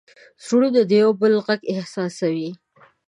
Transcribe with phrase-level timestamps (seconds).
[0.45, 2.51] زړونه د یو بل غږ احساسوي.